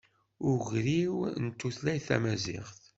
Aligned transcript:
Ugriw 0.49 1.15
n 1.43 1.45
tutlayt 1.59 2.03
tamaziɣt. 2.07 2.77